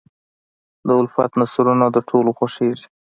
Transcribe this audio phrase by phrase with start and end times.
[0.87, 2.85] د الفت نثرونه د ټولو خوښېږي.